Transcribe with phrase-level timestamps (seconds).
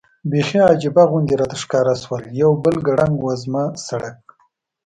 [0.29, 4.19] بېخي عجیبه غوندې راته ښکاره شول، یو بل ګړنګ وزمه سړک.